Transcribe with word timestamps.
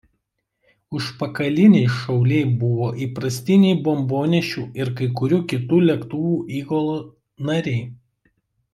Užpakaliniai 0.99 1.91
šauliai 1.97 2.47
buvo 2.63 2.89
įprastiniai 3.09 3.77
bombonešių 3.89 4.67
ir 4.83 4.93
kai 5.01 5.13
kurių 5.23 5.43
kitų 5.55 5.85
lėktuvų 5.89 6.37
įgulų 6.63 7.01
nariai. 7.51 7.89